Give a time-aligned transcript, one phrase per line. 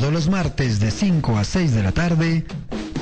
[0.00, 2.46] Todos los martes de 5 a 6 de la tarde,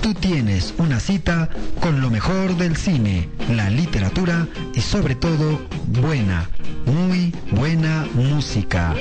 [0.02, 1.49] tú tienes una cita
[1.81, 6.50] con lo mejor del cine, la literatura y sobre todo buena,
[6.87, 8.96] muy buena música.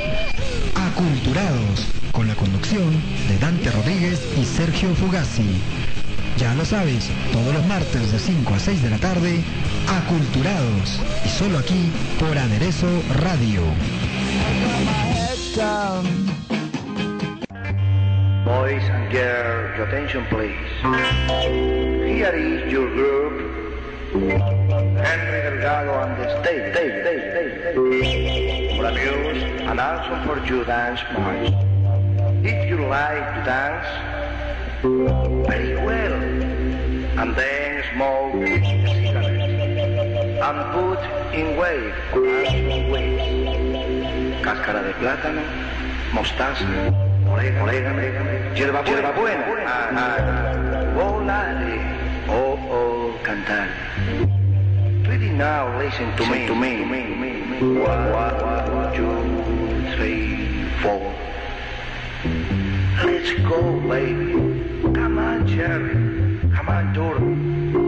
[0.76, 5.60] Aculturados, con la conducción de Dante Rodríguez y Sergio Fugazzi.
[6.38, 9.44] Ya lo sabes, todos los martes de 5 a 6 de la tarde,
[10.06, 13.64] Aculturados, y solo aquí por Aderezo Radio.
[18.48, 20.56] Boys and girls, your attention please.
[22.16, 23.36] Here is your group.
[24.14, 28.78] Henry Delgado and the stage, stage, stage, stage.
[28.78, 31.52] For amuse and also for you dance march.
[32.46, 33.90] If you like to dance,
[35.46, 36.14] very well.
[37.20, 39.44] And then smoke cigarettes.
[40.48, 41.02] And put
[41.36, 44.42] in wave, and wave.
[44.42, 45.44] Cáscara de plátano,
[46.14, 47.07] mostaza,
[47.38, 50.94] orégano, orégano, hierba, hierba buena, ah, ah,
[52.30, 53.68] oh, oh, cantar.
[55.08, 56.56] Ready now, listen to me, to
[58.16, 61.14] one, two, three, four.
[63.06, 64.34] Let's go, baby.
[64.94, 65.94] Come on, Jerry.
[66.56, 67.87] Come on, Dora.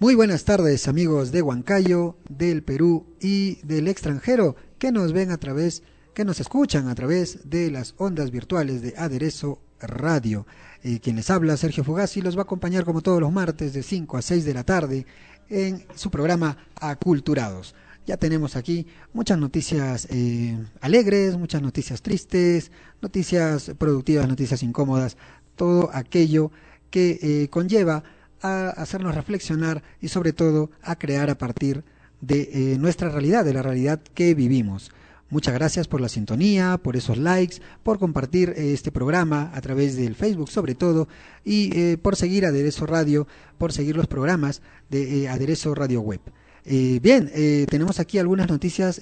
[0.00, 5.38] Muy buenas tardes amigos de Huancayo, del Perú y del extranjero que nos ven a
[5.38, 5.82] través,
[6.14, 10.46] que nos escuchan a través de las ondas virtuales de Aderezo Radio.
[10.84, 13.82] Eh, quien les habla, Sergio Fugazzi, los va a acompañar como todos los martes de
[13.82, 15.04] 5 a 6 de la tarde
[15.50, 17.74] en su programa Aculturados.
[18.06, 22.70] Ya tenemos aquí muchas noticias eh, alegres, muchas noticias tristes,
[23.02, 25.16] noticias productivas, noticias incómodas,
[25.56, 26.52] todo aquello
[26.88, 28.04] que eh, conlleva
[28.42, 31.84] a hacernos reflexionar y sobre todo a crear a partir
[32.20, 34.90] de eh, nuestra realidad, de la realidad que vivimos.
[35.30, 39.96] Muchas gracias por la sintonía, por esos likes, por compartir eh, este programa a través
[39.96, 41.06] del Facebook sobre todo
[41.44, 43.26] y eh, por seguir Aderezo Radio,
[43.58, 46.20] por seguir los programas de Aderezo Radio Web.
[46.64, 47.30] bien,
[47.68, 49.00] tenemos aquí algunas noticias.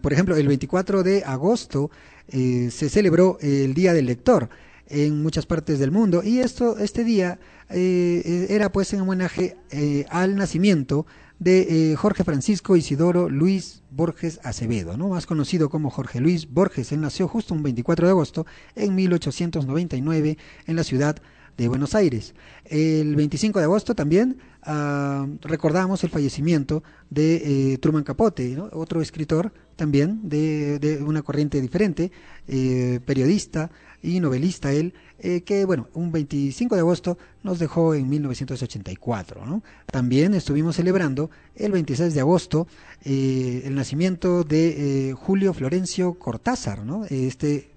[0.00, 1.90] por ejemplo, el 24 de agosto
[2.28, 4.48] se celebró el Día del Lector
[4.88, 7.38] en muchas partes del mundo y esto este día
[7.68, 11.06] eh, era pues en homenaje eh, al nacimiento
[11.38, 15.08] de eh, Jorge Francisco Isidoro Luis Borges Acevedo, ¿no?
[15.08, 16.92] más conocido como Jorge Luis Borges.
[16.92, 21.16] Él nació justo un 24 de agosto en 1899 en la ciudad
[21.56, 22.34] de Buenos Aires.
[22.64, 28.68] El 25 de agosto también ah, recordamos el fallecimiento de eh, Truman Capote, ¿no?
[28.72, 32.12] otro escritor también de, de una corriente diferente,
[32.46, 33.70] eh, periodista
[34.02, 39.44] y novelista él, eh, que bueno, un 25 de agosto nos dejó en 1984.
[39.44, 39.62] ¿no?
[39.86, 42.66] También estuvimos celebrando el 26 de agosto
[43.04, 47.04] eh, el nacimiento de eh, Julio Florencio Cortázar, ¿no?
[47.06, 47.70] este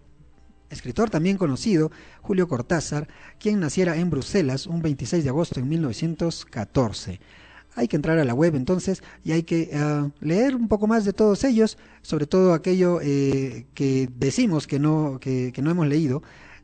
[0.70, 1.92] escritor también conocido,
[2.22, 3.08] Julio Cortázar,
[3.40, 7.20] quien naciera en Bruselas un 26 de agosto en 1914.
[7.76, 11.06] Hay que entrar a la web entonces y hay que uh, leer un poco más
[11.06, 15.88] de todos ellos, sobre todo aquello eh, que decimos que no, que, que no hemos
[15.88, 16.22] leído.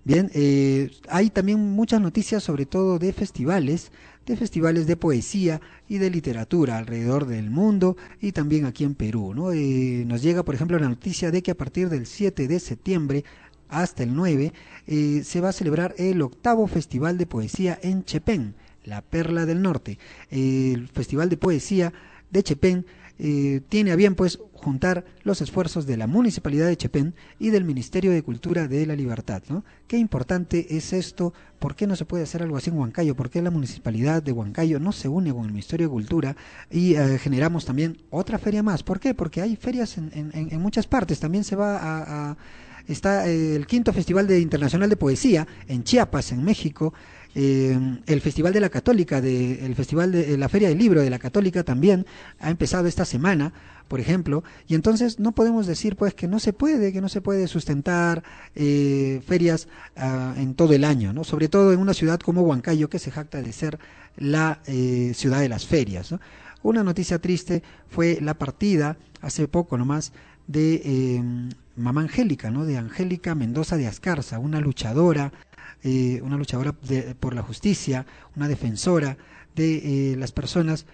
[0.08, 3.92] Bien, eh, hay también muchas noticias sobre todo de festivales,
[4.26, 5.60] de festivales de poesía
[5.90, 9.34] y de literatura alrededor del mundo y también aquí en Perú.
[9.34, 9.52] ¿no?
[9.52, 13.26] Eh, nos llega, por ejemplo, la noticia de que a partir del 7 de septiembre
[13.68, 14.54] hasta el 9
[14.88, 18.56] eh, se va a celebrar el octavo Festival de Poesía en Chepén,
[18.88, 20.00] la Perla del Norte.
[20.32, 21.94] el Festival de Poesía
[22.32, 22.86] de Chepén
[23.20, 27.64] eh, tiene a bien pues juntar los esfuerzos de la Municipalidad de Chepén y del
[27.64, 29.42] Ministerio de Cultura de la Libertad.
[29.50, 29.64] ¿no?
[29.88, 33.16] Qué importante es esto, ¿por qué no se puede hacer algo así en Huancayo?
[33.16, 36.36] ¿Por qué la Municipalidad de Huancayo no se une con el Ministerio de Cultura
[36.70, 38.84] y eh, generamos también otra feria más?
[38.84, 39.14] ¿Por qué?
[39.14, 41.80] Porque hay ferias en, en, muchas partes, también se va
[42.32, 42.38] a...
[42.88, 46.94] está eh, el quinto Festival de Internacional de Poesía en Chiapas, en México,
[47.40, 51.12] eh, el Festival de la Católica, de, el Festival de la Feria del Libro de
[51.12, 52.08] la Católica también
[52.40, 53.54] ha empezado esta semana,
[53.88, 57.22] por ejemplo, y entonces no podemos decir pues que no se puede, que no se
[57.22, 58.24] puede sustentar
[58.56, 59.68] eh, ferias
[59.98, 61.24] ah, en todo el año, ¿no?
[61.24, 63.78] Sobre todo en una ciudad como Huancayo que se jacta de ser
[64.16, 66.16] la eh, ciudad de las ferias.
[66.64, 70.12] Una noticia triste fue la partida hace poco nomás
[70.48, 71.22] de
[71.76, 72.66] mamá Angélica, ¿no?
[72.66, 75.32] De Angélica Mendoza de Ascarza, una luchadora
[75.84, 76.74] eh, una luchadora
[77.20, 78.06] por la justicia,
[78.36, 79.18] una defensora
[79.56, 80.86] de eh, las personas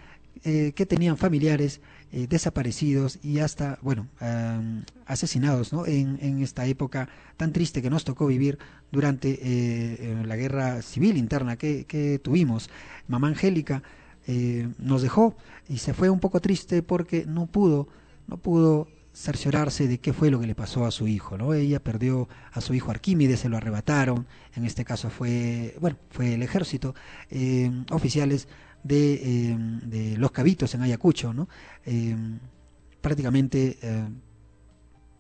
[0.43, 1.81] eh, que tenían familiares
[2.11, 4.07] desaparecidos y hasta, bueno,
[5.07, 5.87] asesinados ¿no?
[5.87, 8.59] en, en, esta época tan triste que nos tocó vivir
[8.91, 12.69] durante la guerra civil interna que, que tuvimos.
[13.07, 13.81] Mamá Angélica
[14.77, 15.35] nos dejó
[15.67, 17.87] y se fue un poco triste porque no pudo,
[18.27, 21.53] no pudo cerciorarse de qué fue lo que le pasó a su hijo, ¿no?
[21.53, 26.33] Ella perdió a su hijo Arquímedes, se lo arrebataron, en este caso fue, bueno, fue
[26.33, 26.95] el ejército,
[27.29, 28.47] eh, oficiales
[28.83, 31.47] de, eh, de, los cabitos en Ayacucho, ¿no?
[31.85, 32.15] Eh,
[33.01, 33.77] prácticamente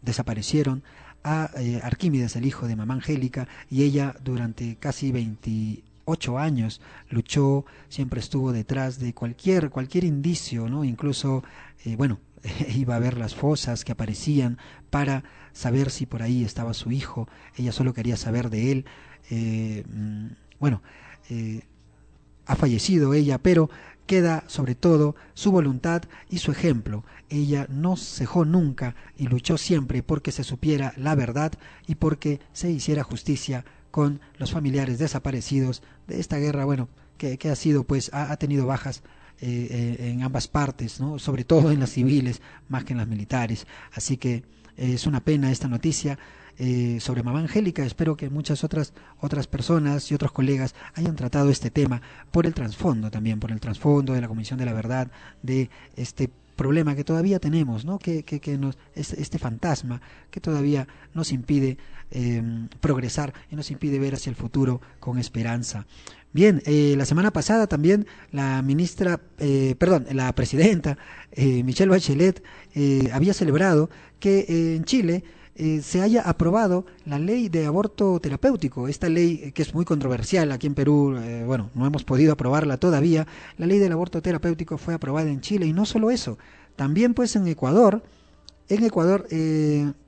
[0.01, 0.83] desaparecieron
[1.23, 1.51] a
[1.83, 8.53] Arquímedes, el hijo de mamá Angélica, y ella durante casi 28 años luchó, siempre estuvo
[8.53, 10.85] detrás de cualquier, cualquier indicio, ¿no?
[10.85, 11.43] Incluso,
[11.97, 12.19] bueno,
[12.75, 14.57] iba a ver las fosas que aparecían
[14.89, 15.23] para
[15.53, 18.85] saber si por ahí estaba su hijo, ella solo quería saber de él.
[19.29, 20.27] Eh, mm,
[20.59, 20.81] bueno,
[21.29, 21.61] eh,
[22.45, 23.69] ha fallecido ella, pero
[24.05, 27.05] queda sobre todo su voluntad y su ejemplo.
[27.29, 31.53] Ella no cejó nunca y luchó siempre porque se supiera la verdad
[31.87, 37.55] y porque se hiciera justicia con los familiares desaparecidos de esta guerra, bueno, que, ha
[37.55, 39.03] sido pues, ha tenido bajas
[39.45, 41.19] eh, eh, en ambas partes, ¿no?
[41.19, 43.67] sobre todo en las civiles más que en las militares.
[43.91, 44.35] Así que
[44.77, 46.17] eh, es una pena esta noticia.
[46.99, 47.83] sobre Mamá Angélica.
[47.83, 52.01] Espero que muchas otras, otras personas y otros colegas hayan tratado este tema
[52.31, 55.11] por el trasfondo también, por el trasfondo de la Comisión de la Verdad,
[55.41, 57.97] de este problema que todavía tenemos, ¿no?
[57.99, 59.99] que, que, que nos, este, este, fantasma
[60.29, 61.77] que todavía nos impide
[62.79, 65.87] progresar y nos impide ver hacia el futuro con esperanza.
[66.33, 70.97] Bien, eh, la semana pasada también la ministra, eh, perdón, la presidenta
[71.31, 72.43] eh, Michelle Bachelet
[72.73, 75.23] eh, había celebrado que en Chile
[75.83, 78.87] se haya aprobado la ley de aborto terapéutico.
[78.87, 81.15] Esta ley que es muy controversial aquí en Perú,
[81.45, 83.27] bueno, no hemos podido aprobarla todavía.
[83.59, 86.39] La ley del aborto terapéutico fue aprobada en Chile y no solo eso,
[86.75, 88.01] también pues en Ecuador.
[88.67, 89.27] En Ecuador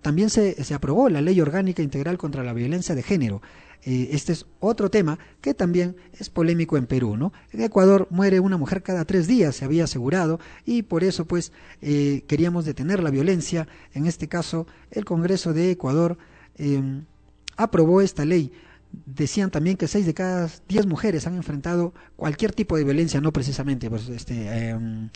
[0.02, 3.44] también se, se aprobó la ley orgánica integral contra la violencia de género.
[3.86, 7.32] Eh, este es otro tema que también es polémico en Perú, ¿no?
[7.52, 11.52] En Ecuador muere una mujer cada tres días, se había asegurado, y por eso pues
[11.84, 13.68] eh, queríamos detener la violencia.
[13.94, 16.18] En este caso, el Congreso de Ecuador
[16.58, 17.04] em,
[17.58, 18.52] aprobó esta ley.
[19.06, 23.32] Decían también que seis de cada diez mujeres han enfrentado cualquier tipo de violencia, no
[23.32, 25.10] precisamente pues, este, em,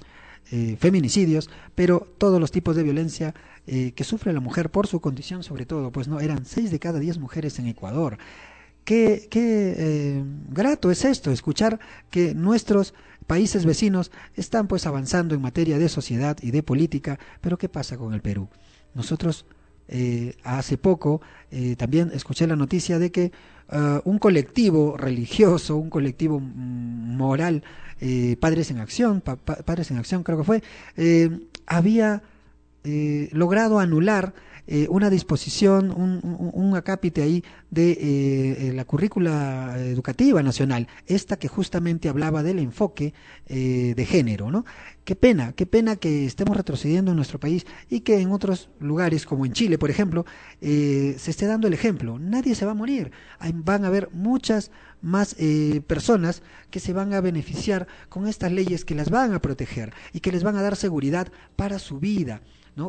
[0.51, 3.33] eh, feminicidios, pero todos los tipos de violencia
[3.69, 6.97] que sufre la mujer por su condición sobre todo, pues no, eran seis de cada
[6.97, 8.17] diez mujeres en Ecuador.
[8.89, 11.79] Qué, qué eh, grato es esto, escuchar
[12.09, 12.95] que nuestros
[13.27, 17.99] países vecinos están pues avanzando en materia de sociedad y de política, pero ¿qué pasa
[17.99, 18.49] con el Perú?
[18.95, 19.45] Nosotros
[19.87, 23.31] eh, hace poco eh, también escuché la noticia de que
[24.05, 27.61] un colectivo religioso, un colectivo mm, moral,
[28.01, 30.63] eh, Padres en Acción, pa Padres en Acción creo que fue,
[31.67, 32.23] había
[33.31, 34.33] logrado anular
[34.71, 42.07] eh, una disposición, un, acápite ahí de eh, la currícula educativa nacional, esta que justamente
[42.07, 43.15] hablaba del enfoque
[43.47, 44.65] de género, ¿no?
[45.05, 49.25] Qué pena, qué pena que estemos retrocediendo en nuestro país y que en otros lugares,
[49.25, 50.27] como en Chile, por ejemplo,
[50.61, 52.19] se esté dando el ejemplo.
[52.19, 53.11] Nadie se va a morir.
[53.51, 54.69] van a haber muchas
[55.01, 55.35] más
[55.87, 60.19] personas que se van a beneficiar con estas leyes que las van a proteger y
[60.19, 62.43] que les van a dar seguridad para su vida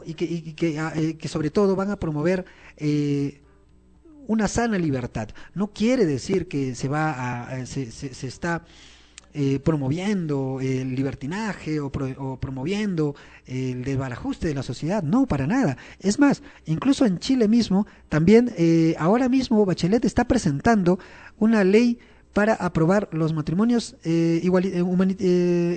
[0.05, 2.45] y, que, y que, ah, eh, que, sobre todo van a promover
[2.77, 3.41] eh,
[4.27, 5.29] una sana libertad.
[5.55, 8.65] No quiere decir que se va a, se, se, está
[9.33, 13.15] eh, promoviendo el libertinaje o, promoviendo
[13.47, 15.05] el desbarajuste de la sociedad.
[15.05, 15.77] No, para nada.
[16.01, 20.99] Es más, incluso en Chile mismo, también eh, ahora mismo Bachelet está presentando
[21.39, 22.01] una ley
[22.33, 24.41] para aprobar los matrimonios eh,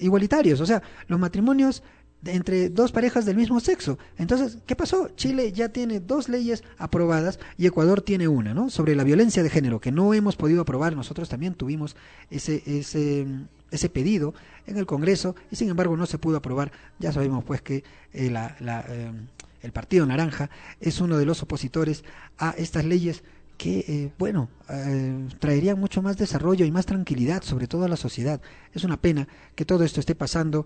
[0.01, 1.83] igualitarios, o sea, los matrimonios
[2.25, 3.97] entre dos parejas del mismo sexo.
[4.17, 5.09] Entonces, ¿qué pasó?
[5.15, 8.69] Chile ya tiene dos leyes aprobadas y Ecuador tiene una, ¿no?
[8.69, 10.95] Sobre la violencia de género, que no hemos podido aprobar.
[10.95, 11.95] Nosotros también tuvimos
[12.29, 13.27] ese, ese,
[13.71, 14.33] ese pedido
[14.65, 16.71] en el Congreso y sin embargo no se pudo aprobar.
[16.99, 19.11] Ya sabemos pues que eh, la, la, eh,
[19.61, 20.49] el Partido Naranja
[20.79, 22.03] es uno de los opositores
[22.37, 23.23] a estas leyes
[23.57, 24.49] que, eh, bueno,
[25.39, 28.41] traerían mucho más desarrollo y más tranquilidad, sobre todo a la sociedad.
[28.73, 30.65] Es una pena que todo esto esté pasando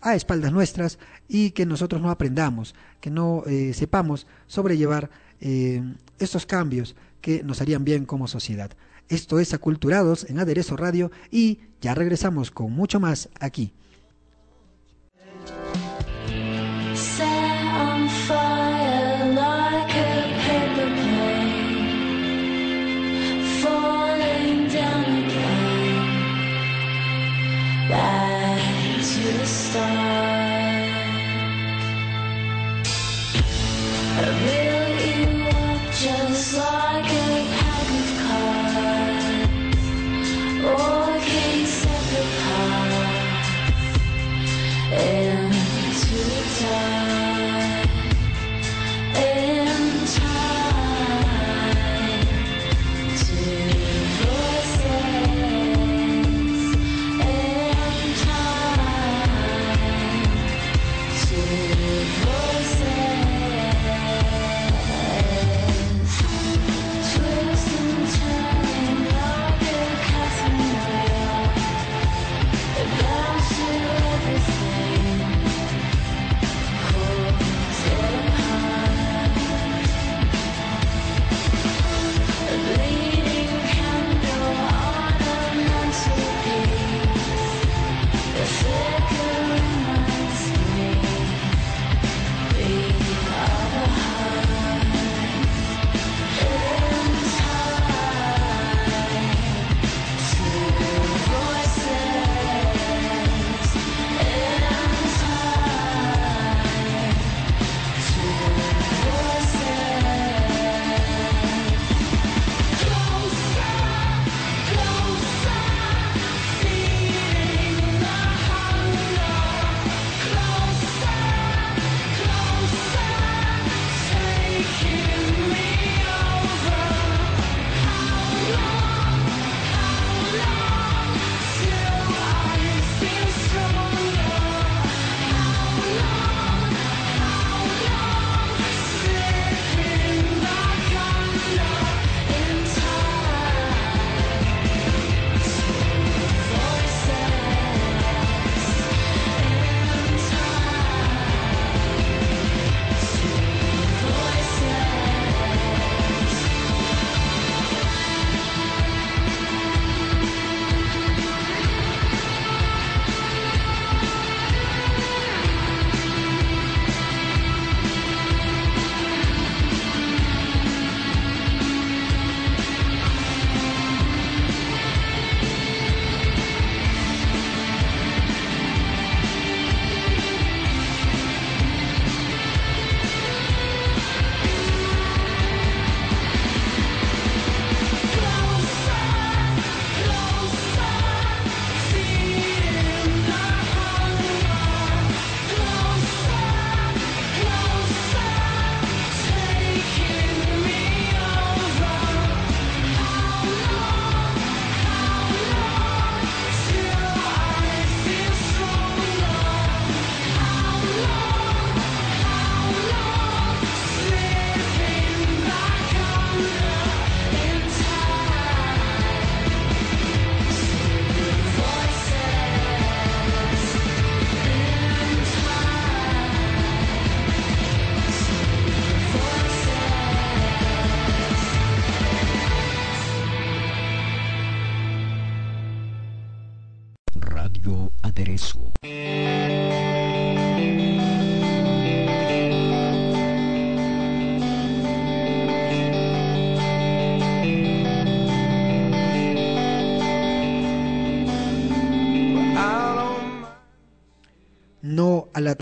[0.00, 5.82] a espaldas nuestras y que nosotros no aprendamos, que no eh, sepamos sobrellevar eh,
[6.18, 8.70] estos cambios que nos harían bien como sociedad.
[9.08, 13.72] Esto es Aculturados en Aderezo Radio y ya regresamos con mucho más aquí.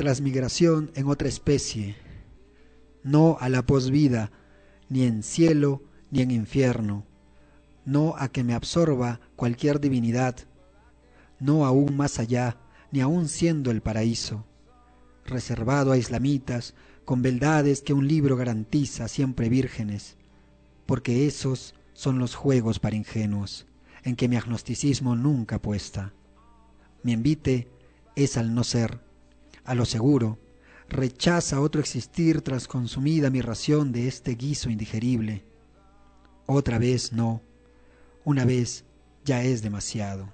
[0.07, 1.97] Transmigración en otra especie,
[3.03, 4.31] no a la posvida,
[4.89, 5.83] ni en cielo
[6.13, 7.05] ni en infierno,
[7.85, 10.37] no a que me absorba cualquier divinidad,
[11.41, 12.57] no aún más allá,
[12.93, 14.47] ni aún siendo el paraíso,
[15.25, 20.19] reservado a islamitas, con beldades que un libro garantiza siempre vírgenes,
[20.87, 23.67] porque esos son los juegos para ingenuos,
[24.05, 26.13] en que mi agnosticismo nunca apuesta.
[27.03, 27.67] Mi envite
[28.15, 29.05] es al no ser,
[29.67, 30.39] a lo seguro,
[30.89, 35.45] rechaza otro existir tras consumida mi ración de este guiso indigerible.
[36.47, 37.43] Otra vez no,
[38.25, 38.85] una vez
[39.25, 40.33] ya es demasiado.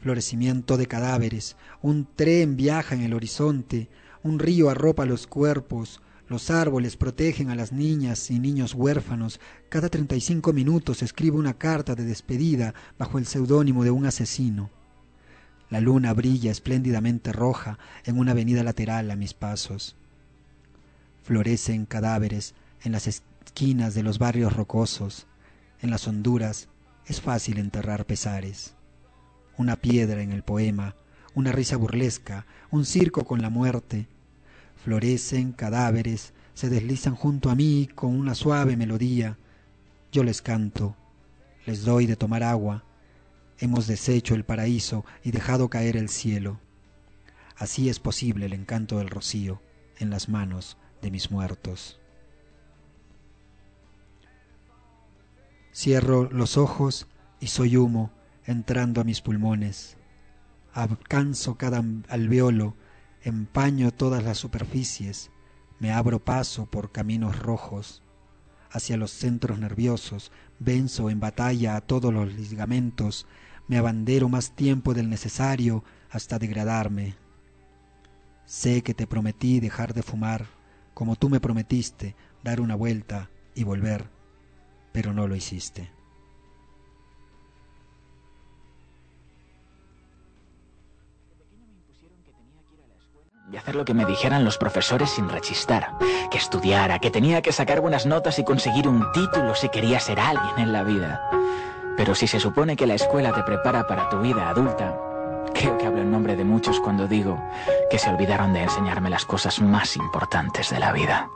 [0.00, 3.88] Florecimiento de cadáveres, un tren viaja en el horizonte,
[4.24, 9.38] un río arropa los cuerpos, los árboles protegen a las niñas y niños huérfanos.
[9.68, 14.06] Cada treinta y cinco minutos escribo una carta de despedida bajo el seudónimo de un
[14.06, 14.70] asesino.
[15.72, 19.96] La luna brilla espléndidamente roja en una avenida lateral a mis pasos.
[21.22, 25.26] Florecen cadáveres en las esquinas de los barrios rocosos.
[25.80, 26.68] En las honduras
[27.06, 28.74] es fácil enterrar pesares.
[29.56, 30.94] Una piedra en el poema,
[31.34, 34.08] una risa burlesca, un circo con la muerte,
[34.84, 39.38] florecen cadáveres, se deslizan junto a mí con una suave melodía.
[40.12, 40.96] Yo les canto,
[41.64, 42.84] les doy de tomar agua.
[43.62, 46.58] Hemos deshecho el paraíso y dejado caer el cielo.
[47.56, 49.62] Así es posible el encanto del rocío
[49.98, 52.00] en las manos de mis muertos.
[55.72, 57.06] Cierro los ojos
[57.38, 58.10] y soy humo
[58.46, 59.96] entrando a mis pulmones.
[60.72, 62.74] Alcanzo cada alveolo
[63.22, 65.30] empaño todas las superficies,
[65.78, 68.02] me abro paso por caminos rojos,
[68.72, 73.28] hacia los centros nerviosos, venzo en batalla a todos los ligamentos,
[73.68, 77.14] me abandero más tiempo del necesario hasta degradarme.
[78.44, 80.46] Sé que te prometí dejar de fumar,
[80.94, 84.06] como tú me prometiste dar una vuelta y volver,
[84.92, 85.90] pero no lo hiciste.
[93.52, 95.90] y hacer lo que me dijeran los profesores sin rechistar,
[96.30, 100.18] que estudiara, que tenía que sacar buenas notas y conseguir un título si quería ser
[100.20, 101.20] alguien en la vida.
[101.96, 104.96] Pero si se supone que la escuela te prepara para tu vida adulta,
[105.54, 107.42] creo que hablo en nombre de muchos cuando digo
[107.90, 111.30] que se olvidaron de enseñarme las cosas más importantes de la vida.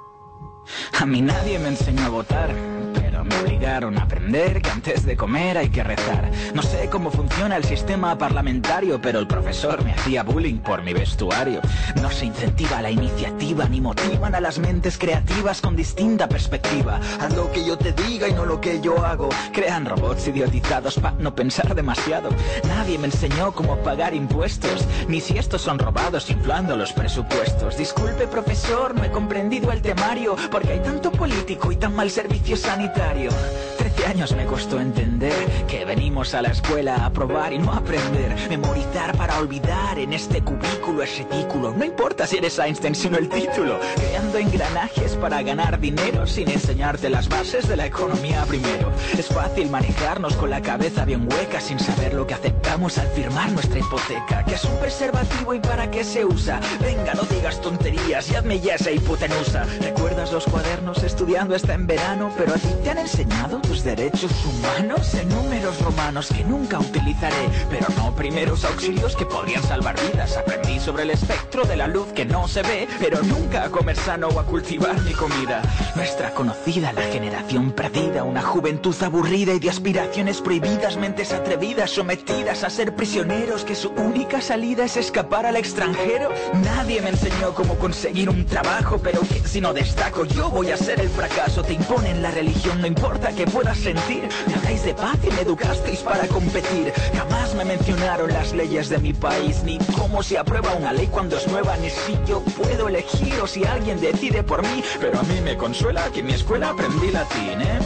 [0.98, 2.54] A mí nadie me enseñó a votar
[3.24, 6.30] me obligaron a aprender que antes de comer hay que rezar.
[6.54, 10.92] No sé cómo funciona el sistema parlamentario, pero el profesor me hacía bullying por mi
[10.92, 11.60] vestuario.
[12.00, 17.00] No se incentiva la iniciativa ni motivan a las mentes creativas con distinta perspectiva.
[17.20, 19.28] Haz lo que yo te diga y no lo que yo hago.
[19.52, 22.30] Crean robots idiotizados para no pensar demasiado.
[22.68, 27.76] Nadie me enseñó cómo pagar impuestos, ni si estos son robados inflando los presupuestos.
[27.76, 32.56] Disculpe profesor, no he comprendido el temario, porque hay tanto político y tan mal servicio
[32.56, 33.05] sanitario.
[33.06, 35.32] escenario Trece años me costó entender
[35.66, 38.34] que venimos a la escuela a probar y no aprender.
[38.48, 41.72] Memorizar para olvidar en este cubículo es ridículo.
[41.72, 43.78] No importa si eres Einstein, sino el título.
[43.96, 48.92] Creando engranajes para ganar dinero sin enseñarte las bases de la economía primero.
[49.16, 53.50] Es fácil manejarnos con la cabeza bien hueca sin saber lo que aceptamos al firmar
[53.52, 54.44] nuestra hipoteca.
[54.44, 56.60] Que es un preservativo y para qué se usa.
[56.80, 59.64] Venga, no digas tonterías y hazme ya esa hipotenusa.
[59.80, 62.32] ¿Recuerdas los cuadernos estudiando hasta en verano?
[62.36, 67.48] Pero a ti te han enseñado tus derechos humanos en números romanos que nunca utilizaré,
[67.70, 70.36] pero no primeros auxilios que podrían salvar vidas.
[70.36, 73.96] Aprendí sobre el espectro de la luz que no se ve, pero nunca a comer
[73.96, 75.62] sano o a cultivar mi comida.
[75.94, 82.64] Nuestra conocida, la generación perdida, una juventud aburrida y de aspiraciones prohibidas, mentes atrevidas, sometidas
[82.64, 86.30] a ser prisioneros, que su única salida es escapar al extranjero.
[86.64, 90.76] Nadie me enseñó cómo conseguir un trabajo, pero que si no destaco yo voy a
[90.76, 91.62] ser el fracaso.
[91.62, 94.28] Te imponen la religión, no importa que puedas sentir.
[94.46, 96.92] Me habláis de paz y me educasteis para competir.
[97.14, 101.36] Jamás me mencionaron las leyes de mi país, ni cómo se aprueba una ley cuando
[101.36, 104.82] es nueva, ni si yo puedo elegir o si alguien decide por mí.
[105.00, 107.78] Pero a mí me consuela que en mi escuela aprendí latín, ¿eh?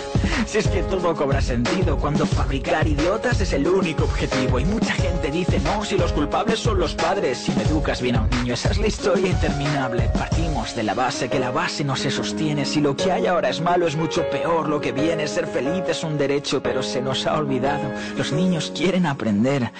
[0.46, 4.60] Si es que todo cobra sentido cuando fabricar idiotas es el único objetivo.
[4.60, 7.38] Y mucha gente dice, no, si los culpables son los padres.
[7.38, 10.10] Si me educas bien a un niño, esa es la historia interminable.
[10.12, 12.64] Partimos de la base, que la base no se sostiene.
[12.64, 14.68] Si lo que hay ahora es malo, es mucho peor.
[14.68, 17.90] Lo que viene, ser feliz es un derecho, pero se nos ha olvidado.
[18.16, 19.72] Los niños quieren aprender,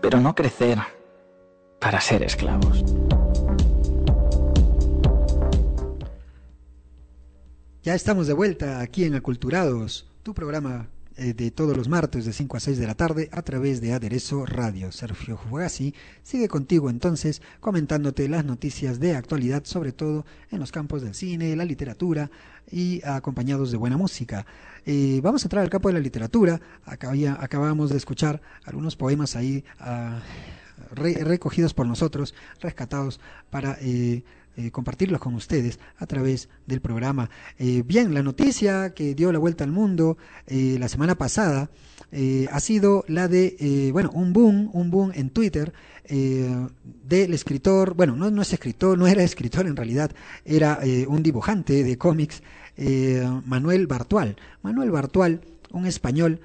[0.00, 0.78] pero no crecer
[1.78, 2.84] para ser esclavos.
[7.82, 12.34] Ya estamos de vuelta aquí en Aculturados, tu programa eh, de todos los martes de
[12.34, 14.92] 5 a 6 de la tarde a través de Aderezo Radio.
[14.92, 21.00] Sergio Fuegasi sigue contigo entonces comentándote las noticias de actualidad, sobre todo en los campos
[21.00, 22.30] del cine, la literatura
[22.70, 24.44] y acompañados de buena música.
[24.84, 26.60] Eh, vamos a entrar al campo de la literatura.
[26.84, 30.20] acabamos de escuchar algunos poemas ahí ah,
[30.90, 33.78] recogidos por nosotros, rescatados para...
[33.80, 34.22] Eh,
[34.60, 37.30] eh, compartirlos con ustedes a través del programa.
[37.58, 41.70] Eh, bien, la noticia que dio la vuelta al mundo eh, la semana pasada
[42.50, 45.72] ha sido la de, bueno, un boom, un boom en Twitter
[46.08, 50.10] del escritor, bueno, no, no es escritor, no era escritor en realidad,
[50.44, 52.42] era un dibujante de cómics,
[53.46, 54.34] Manuel Bartual.
[54.62, 56.40] Manuel Bartual, un español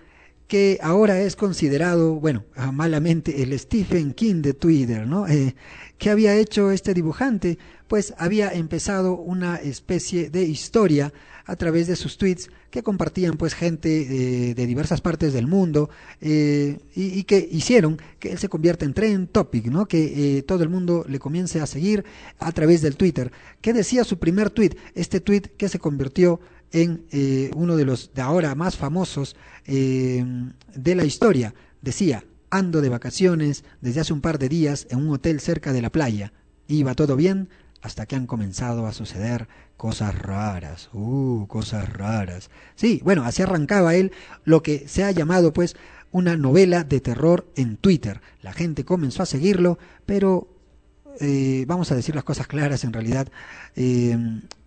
[0.47, 5.27] que ahora es considerado, bueno, malamente el Stephen King de Twitter, ¿no?
[5.27, 5.55] Eh,
[5.97, 7.57] ¿Qué había hecho este dibujante?
[7.87, 11.13] Pues había empezado una especie de historia
[11.45, 15.89] a través de sus tweets que compartían pues gente eh, de diversas partes del mundo
[16.19, 19.87] eh, y, que hicieron que él se convierta en trend topic, ¿no?
[19.87, 22.03] Que todo el mundo le comience a seguir
[22.39, 23.31] a través del Twitter.
[23.61, 24.71] ¿Qué decía su primer tweet?
[24.95, 26.39] Este tweet que se convirtió
[26.75, 30.25] en eh, uno de los de ahora más famosos eh,
[30.75, 31.53] de la historia.
[31.81, 35.81] Decía, ando de vacaciones desde hace un par de días en un hotel cerca de
[35.81, 36.33] la playa.
[36.67, 37.47] Iba todo bien
[37.81, 40.89] hasta que han comenzado a suceder cosas raras.
[40.91, 42.49] Uh, cosas raras.
[42.75, 44.11] Sí, bueno, así arrancaba él
[44.43, 45.77] lo que se ha llamado pues
[46.11, 48.19] una novela de terror en Twitter.
[48.41, 50.49] La gente comenzó a seguirlo, pero
[51.21, 53.29] eh, vamos a decir las cosas claras, en realidad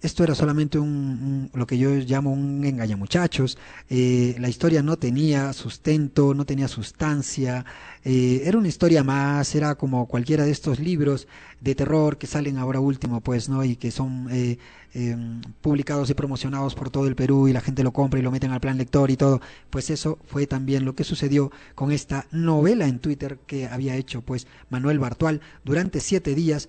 [0.01, 3.59] esto era solamente un, lo que yo llamo un engañamuchachos.
[3.91, 7.65] Eh, la historia no tenía sustento, no tenía sustancia.
[8.05, 11.27] Eh, era una historia más, era como cualquiera de estos libros
[11.61, 13.65] de terror que salen ahora último, pues, ¿no?
[13.65, 14.59] Y que son eh,
[14.95, 18.31] em, publicados y promocionados por todo el Perú y la gente lo compra y lo
[18.31, 19.41] meten al plan lector y todo.
[19.69, 24.21] Pues eso fue también lo que sucedió con esta novela en Twitter que había hecho,
[24.23, 26.69] pues, Manuel Bartual durante siete días.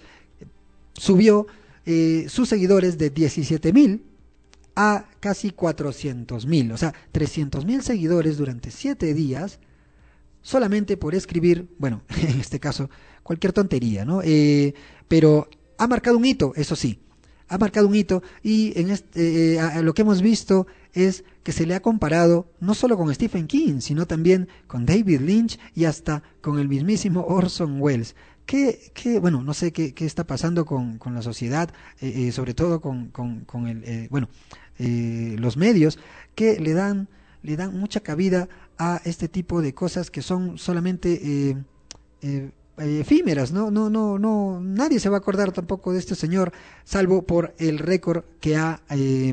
[0.93, 1.45] Subió
[1.85, 4.03] eh, sus seguidores de 17 mil
[4.75, 9.59] a casi 400 mil, o sea, 300 mil seguidores durante 7 días
[10.41, 12.89] solamente por escribir, bueno, en este caso,
[13.23, 14.21] cualquier tontería, ¿no?
[14.23, 14.73] Eh,
[15.07, 16.99] pero ha marcado un hito, eso sí,
[17.49, 21.73] ha marcado un hito y en este, lo que hemos visto es que se le
[21.73, 26.59] ha comparado no solo con Stephen King, sino también con David Lynch y hasta con
[26.59, 28.15] el mismísimo Orson Welles.
[28.49, 31.69] ¿Qué, qué, bueno, no sé qué, qué está pasando con, con la sociedad,
[32.01, 34.27] eh, eh, sobre todo con, con, con el, eh, bueno,
[34.79, 35.99] los medios,
[36.33, 37.09] que le dan,
[37.43, 41.57] le dan mucha cabida a este tipo de cosas que son solamente
[42.79, 43.69] efímeras, ¿no?
[43.69, 46.51] No, no, no, nadie se va a acordar tampoco de este señor,
[46.85, 48.81] salvo por el récord que ha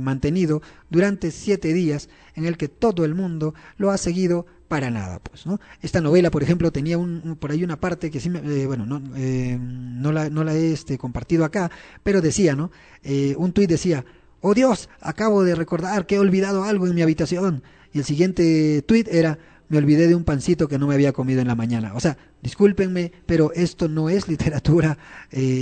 [0.02, 5.20] mantenido durante siete días, en el que todo el mundo lo ha seguido para nada,
[5.20, 5.60] pues, ¿no?
[5.80, 8.86] Esta novela, por ejemplo, tenía un, por ahí una parte que sí, me, eh, bueno,
[8.86, 11.70] no, eh, no, la, no la he este, compartido acá,
[12.02, 12.70] pero decía, ¿no?
[13.02, 14.04] Eh, un tuit decía,
[14.40, 17.62] oh Dios, acabo de recordar que he olvidado algo en mi habitación.
[17.92, 21.40] Y el siguiente tuit era, me olvidé de un pancito que no me había comido
[21.40, 21.94] en la mañana.
[21.94, 24.98] O sea, discúlpenme, pero esto no es literatura,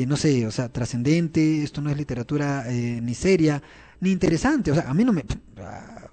[0.07, 3.63] no sé, o sea, trascendente, esto no es literatura ni seria,
[4.01, 4.73] ni interesante.
[4.73, 5.25] O sea, a mí no me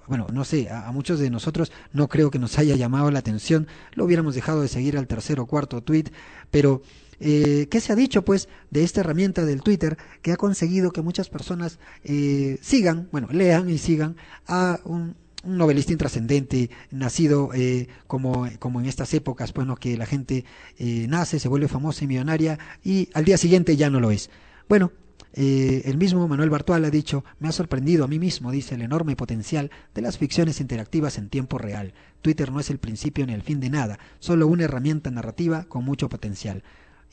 [0.08, 3.68] bueno, no sé, a, muchos de nosotros no creo que nos haya llamado la atención,
[3.94, 6.06] lo hubiéramos dejado de seguir al tercer o cuarto tweet,
[6.50, 6.82] pero
[7.20, 11.02] eh, ¿qué se ha dicho pues de esta herramienta del Twitter que ha conseguido que
[11.02, 14.16] muchas personas eh, sigan, bueno, lean y sigan
[14.48, 20.46] a un, novelista intrascendente, nacido eh, como, como en estas épocas, bueno, que la gente
[20.78, 24.30] eh, nace, se vuelve famosa y millonaria y al día siguiente ya no lo es.
[24.70, 24.92] Bueno,
[25.34, 28.82] eh, el mismo Manuel Bartual ha dicho, me ha sorprendido a mí mismo, dice, el
[28.82, 31.94] enorme potencial de las ficciones interactivas en tiempo real.
[32.22, 35.86] Twitter no es el principio ni el fin de nada, solo una herramienta narrativa con
[35.86, 36.64] mucho potencial.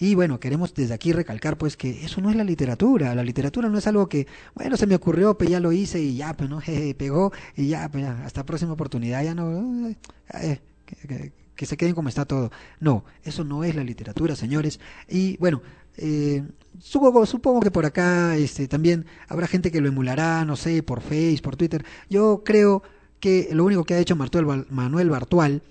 [0.00, 3.68] Y bueno, queremos desde aquí recalcar pues que eso no es la literatura, la literatura
[3.68, 6.48] no es algo que, bueno, se me ocurrió, pues ya lo hice y ya, pues
[6.48, 11.66] no, jeje, pegó y ya, pues ya, hasta próxima oportunidad, ya no, eh, que, que
[11.66, 12.52] se queden como está todo.
[12.78, 14.78] No, eso no es la literatura, señores.
[15.09, 15.61] Y bueno,
[15.98, 16.44] eh,
[16.80, 21.42] supongo, que por acá este, también habrá gente que lo emulará, no sé, por Facebook,
[21.42, 21.84] por Twitter.
[22.08, 22.82] Yo creo
[23.20, 25.62] que lo único que ha hecho Manuel Bartual,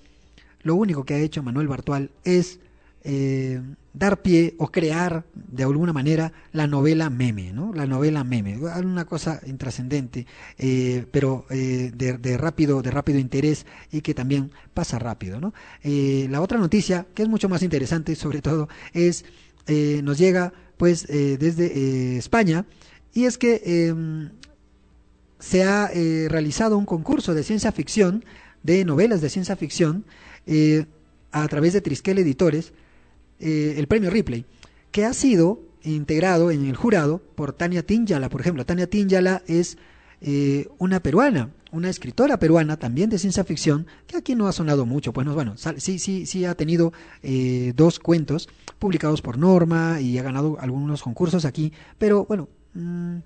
[0.62, 2.60] lo único que ha hecho Manuel Bartual es
[3.04, 3.62] eh,
[3.94, 7.72] dar pie o crear de alguna manera la novela meme, ¿no?
[7.72, 10.26] La novela meme, una cosa intrascendente,
[10.58, 15.54] eh, pero de, de, rápido, de rápido interés y que también pasa rápido, ¿no?
[15.82, 19.24] La otra noticia que es mucho más interesante, sobre todo, es
[19.68, 22.64] eh, nos llega pues eh, desde eh, España
[23.12, 24.30] y es que em,
[25.38, 25.88] se ha
[26.28, 28.24] realizado un concurso de ciencia ficción
[28.62, 30.04] de novelas de ciencia ficción
[31.30, 32.72] a través de Triskel Editores,
[33.38, 34.46] el premio Ripley,
[34.90, 38.66] que ha sido integrado en el jurado por Tania Tinjala, por ejemplo.
[38.66, 39.78] Tania Tinjala es
[40.20, 44.86] eh, una peruana, una escritora peruana también de ciencia ficción, que aquí no ha sonado
[44.86, 50.00] mucho, pues no, bueno, sí, sí, sí ha tenido eh, dos cuentos publicados por Norma
[50.00, 53.18] y ha ganado algunos concursos aquí, pero bueno, mm,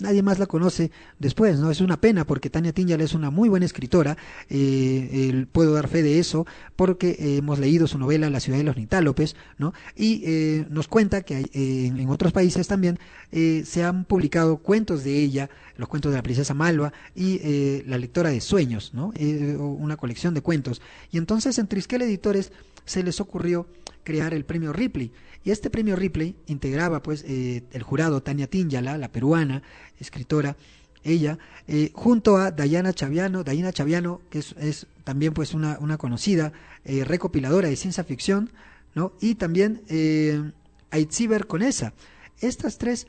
[0.00, 1.70] nadie más la conoce después, ¿no?
[1.70, 4.16] Es una pena porque Tania Tinjal es una muy buena escritora,
[4.48, 8.64] eh, puedo dar fe de eso porque eh, hemos leído su novela La ciudad de
[8.64, 9.72] los Nitálopes, ¿no?
[9.96, 12.98] Y eh, nos cuenta que en, otros países también
[13.30, 17.38] se han publicado cuentos de ella, los cuentos de la princesa Malva y
[17.86, 19.12] La lectora de sueños, ¿no?
[19.58, 20.82] una colección de cuentos.
[21.12, 22.50] Y entonces en Triskel Editores
[22.84, 23.68] se les ocurrió
[24.02, 25.12] crear el premio Ripley.
[25.44, 29.62] Y este premio Ripley integraba pues eh, el jurado Tania Tinjala, la peruana,
[29.98, 30.56] escritora,
[31.02, 36.52] ella, eh, junto a Dayana Chaviano, Dayana Chaviano, que es, también pues una, una conocida
[36.84, 38.50] eh, recopiladora de ciencia ficción,
[38.94, 39.12] ¿no?
[39.20, 40.50] Y también eh,
[40.90, 41.92] Aitziber Conesa.
[42.40, 43.06] Estas tres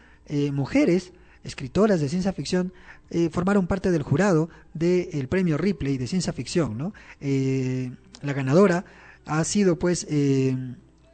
[0.54, 1.12] mujeres,
[1.44, 2.72] escritoras de ciencia ficción,
[3.32, 6.94] formaron parte del jurado del premio Ripley de ciencia ficción, ¿no?
[7.20, 8.86] la ganadora
[9.26, 10.08] ha sido pues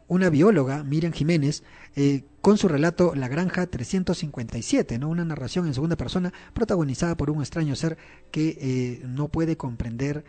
[0.08, 1.64] una bióloga, Miriam Jiménez,
[1.96, 5.10] eh, con su relato La Granja 357, ¿no?
[5.10, 7.98] una narración en segunda persona protagonizada por un extraño ser
[8.32, 10.24] que eh, no puede comprender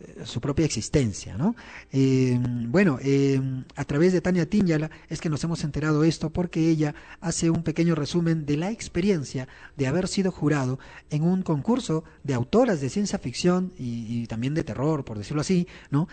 [0.00, 1.54] eh, su propia existencia, ¿no?
[2.68, 2.98] bueno,
[3.76, 7.62] a través de Tania Tiñala es que nos hemos enterado esto porque ella hace un
[7.62, 10.78] pequeño resumen de la experiencia de haber sido jurado
[11.10, 15.66] en un concurso de autoras de ciencia ficción y también de terror, por decirlo así,
[15.90, 16.08] ¿no?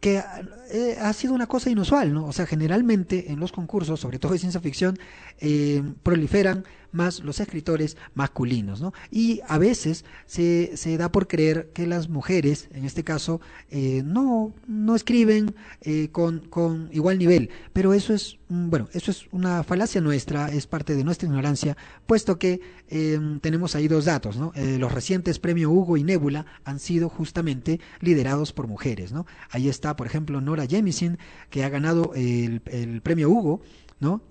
[0.00, 0.22] Que
[0.70, 2.26] eh, ha sido una cosa inusual, ¿no?
[2.26, 4.98] O sea, generalmente en los concursos, sobre todo de ciencia ficción,
[5.38, 6.64] eh, proliferan
[6.96, 8.92] más los escritores masculinos, ¿no?
[9.10, 14.02] Y a veces se, se da por creer que las mujeres, en este caso, eh,
[14.04, 19.62] no, no escriben eh, con, con igual nivel, pero eso es, bueno, eso es una
[19.62, 24.52] falacia nuestra, es parte de nuestra ignorancia, puesto que em, tenemos ahí dos datos, ¿no?
[24.56, 29.26] Eh, los recientes premios Hugo y Nebula han sido justamente liderados por mujeres, ¿no?
[29.50, 31.18] Ahí está, por ejemplo, Nora Jemisin,
[31.50, 33.60] que ha ganado el, el premio Hugo,
[33.98, 34.22] ¿no?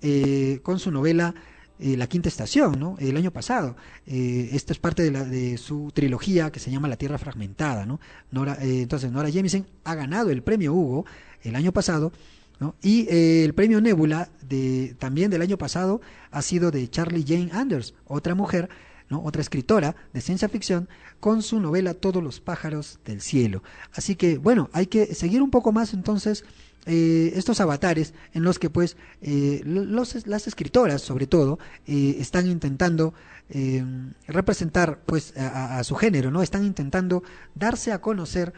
[0.62, 1.34] con su novela
[1.78, 2.96] eh, la quinta estación, ¿no?
[2.98, 3.76] El año pasado.
[4.06, 7.84] Eh, esta es parte de, la, de su trilogía que se llama La Tierra Fragmentada,
[7.84, 8.00] ¿no?
[8.30, 11.04] Nora, eh, entonces, Nora Jemisin ha ganado el premio Hugo
[11.42, 12.12] el año pasado,
[12.60, 12.74] ¿no?
[12.82, 17.94] Y el premio Nebula de, también del año pasado ha sido de Charlie Jane Anders,
[18.06, 18.70] otra mujer,
[19.10, 19.22] ¿no?
[19.22, 20.88] otra escritora de ciencia ficción,
[21.20, 23.62] con su novela Todos los pájaros del cielo.
[23.92, 26.44] Así que, bueno, hay que seguir un poco más entonces
[26.86, 32.46] eh, estos avatares en los que pues eh, los, las escritoras sobre todo eh, están
[32.46, 33.12] intentando
[33.48, 33.84] eh,
[34.26, 36.42] representar pues a, su género, ¿no?
[36.42, 37.22] Están intentando
[37.54, 38.52] darse a conocer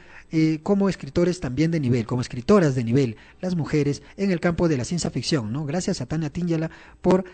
[0.63, 4.77] como escritores también de nivel, como escritoras de nivel, las mujeres en el campo de
[4.77, 5.65] la ciencia ficción, ¿no?
[5.65, 7.25] Gracias a Tania Tinjala por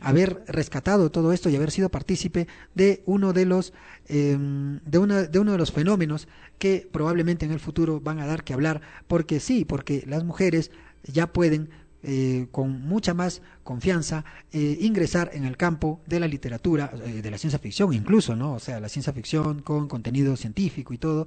[0.00, 3.72] haber rescatado todo esto y haber sido partícipe de uno de los
[4.08, 6.26] de, una, de uno de los fenómenos
[6.58, 10.70] que probablemente en el futuro van a dar que hablar, porque sí, porque las mujeres
[11.04, 11.70] ya pueden
[12.02, 17.30] eh, con mucha más confianza eh, ingresar en el campo de la literatura, eh, de
[17.30, 18.54] la ciencia ficción incluso, ¿no?
[18.54, 21.26] O sea, la ciencia ficción con contenido científico y todo,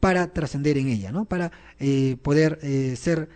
[0.00, 1.26] para trascender en ella, ¿no?
[1.26, 1.52] Para
[2.22, 2.58] poder
[2.96, 3.28] ser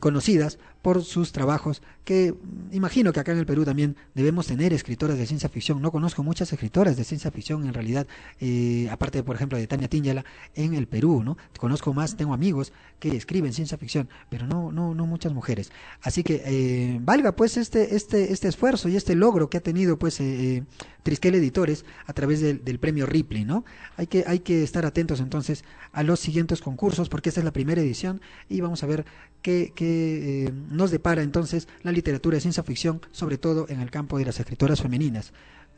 [0.00, 2.34] conocidas por sus trabajos, que
[2.72, 5.82] imagino que acá en el Perú también debemos tener escritoras de ciencia ficción.
[5.82, 8.06] No conozco muchas escritoras de ciencia ficción en realidad,
[8.40, 11.36] eh, aparte, por ejemplo, de Tania Tinjala en el Perú, ¿no?
[11.58, 15.70] Conozco más, tengo amigos que escriben ciencia ficción, pero no, no, no muchas mujeres.
[16.02, 19.98] Así que eh, valga pues este, este, este esfuerzo y este logro que ha tenido
[19.98, 20.62] pues eh, eh
[21.02, 23.64] Triskel Editores a través del, del, premio Ripley, ¿no?
[23.96, 27.52] Hay que, hay que estar atentos entonces a los siguientes concursos porque esta es la
[27.52, 29.04] primera edición y vamos a ver
[29.42, 33.90] qué, qué eh, nos depara entonces la literatura de ciencia ficción, sobre todo en el
[33.90, 35.32] campo de las escritoras femeninas.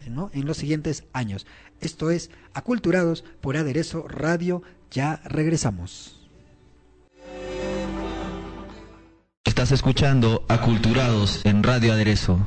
[0.09, 0.31] ¿no?
[0.33, 1.47] en los siguientes años.
[1.81, 4.63] Esto es Aculturados por Aderezo Radio.
[4.91, 6.19] Ya regresamos.
[9.45, 12.47] Estás escuchando Aculturados en Radio Aderezo.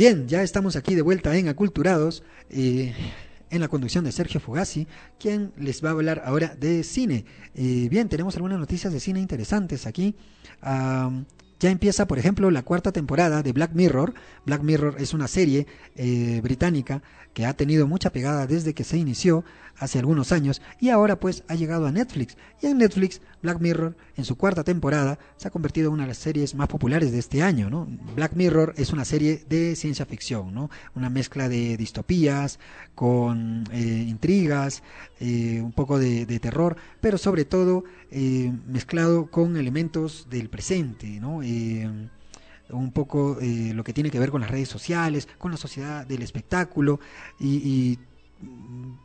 [0.00, 2.94] Bien, ya estamos aquí de vuelta en Aculturados, eh,
[3.50, 4.86] en la conducción de Sergio Fugazi,
[5.18, 7.26] quien les va a hablar ahora de cine.
[7.54, 10.16] Eh, bien, tenemos algunas noticias de cine interesantes aquí.
[11.60, 14.14] Ya empieza, por ejemplo, la cuarta temporada de Black Mirror.
[14.46, 17.02] Black Mirror es una serie eh, británica
[17.34, 19.44] que ha tenido mucha pegada desde que se inició
[19.76, 22.36] hace algunos años y ahora pues ha llegado a Netflix.
[22.60, 26.08] Y en Netflix, Black Mirror, en su cuarta temporada, se ha convertido en una de
[26.08, 27.70] las series más populares de este año.
[28.16, 30.70] Black Mirror es una serie de ciencia ficción, ¿no?
[30.94, 32.58] una mezcla de distopías,
[32.94, 34.82] con eh, intrigas,
[35.20, 41.20] eh, un poco de, terror, pero sobre todo mezclado con elementos del presente.
[41.20, 41.42] ¿no?
[42.70, 46.22] Un poco lo que tiene que ver con las redes sociales, con la sociedad del
[46.22, 47.00] espectáculo
[47.38, 47.98] y, y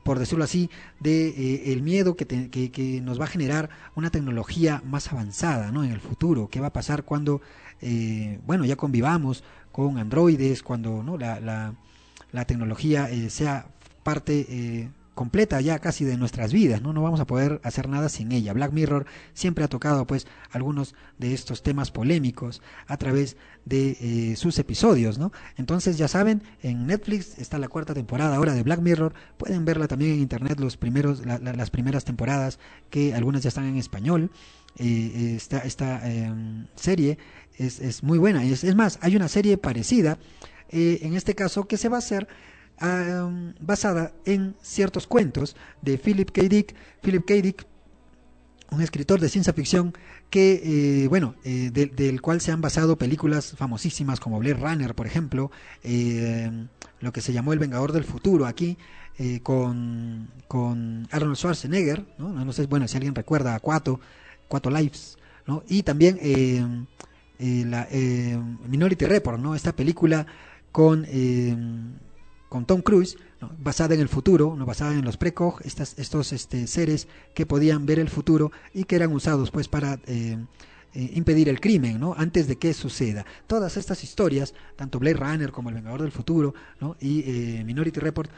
[0.03, 0.69] por decirlo así,
[0.99, 5.83] de eh, el miedo que, nos va a generar una tecnología más avanzada ¿no?
[5.83, 6.47] en el futuro.
[6.49, 7.41] ¿Qué va a pasar cuando,
[7.81, 13.67] eh, bueno, ya convivamos con androides, cuando la, tecnología eh, sea
[14.03, 16.93] parte completa ya casi de nuestras vidas, ¿no?
[16.93, 18.53] No vamos a poder hacer nada sin ella.
[18.53, 24.35] Black Mirror siempre ha tocado pues algunos de estos temas polémicos a través de eh,
[24.35, 25.31] sus episodios, ¿no?
[25.57, 29.87] Entonces ya saben, en Netflix está la cuarta temporada ahora de Black Mirror, pueden verla
[29.87, 32.59] también en internet los primeros, las primeras temporadas,
[32.89, 34.31] que algunas ya están en español.
[34.77, 37.17] Eh, esta esta em, serie
[37.57, 38.43] es, es, muy buena.
[38.43, 40.17] Es, es más, hay una serie parecida,
[40.69, 42.27] eh, en este caso, que se va a hacer
[42.79, 46.43] basada en ciertos cuentos de Philip K.
[46.43, 46.75] Dick.
[47.01, 47.33] Philip K.
[47.35, 47.65] Dick,
[48.71, 49.93] un escritor de ciencia ficción
[50.29, 55.07] que, eh, bueno, eh, del cual se han basado películas famosísimas como Blade Runner, por
[55.07, 55.51] ejemplo,
[55.83, 56.67] eh,
[56.99, 58.77] lo que se llamó El Vengador del Futuro aquí,
[59.43, 62.33] con, con Arnold Schwarzenegger, ¿no?
[62.33, 64.01] no sé, bueno, si alguien recuerda a Cuatro,
[64.49, 65.17] Cuatro Lives,
[65.47, 65.63] ¿no?
[65.69, 66.19] Y también
[67.39, 67.87] la
[68.67, 69.55] Minority Report, ¿no?
[69.55, 70.27] Esta película
[70.73, 71.05] con
[72.49, 73.17] con Tom Cruise,
[73.59, 74.65] basada en el futuro, ¿no?
[74.65, 79.11] basada en los precog, estos este, seres que podían ver el futuro y que eran
[79.11, 80.37] usados pues para eh,
[80.93, 82.13] eh, impedir el crimen, ¿no?
[82.17, 83.25] Antes de que suceda.
[83.47, 86.95] Todas estas historias, tanto Blade Runner como El Vengador del Futuro, ¿no?
[86.99, 88.29] Y eh, Minority Report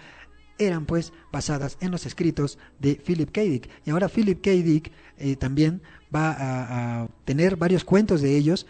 [0.60, 3.42] eran pues basadas en los escritos de Philip K.
[3.42, 3.70] Dick.
[3.86, 4.50] Y ahora Philip K.
[4.52, 4.92] Dick
[5.38, 5.84] también
[6.14, 8.66] va a, a, tener varios cuentos de ellos